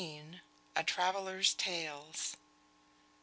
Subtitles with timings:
[0.75, 2.35] A TRAVELLER'S TALES.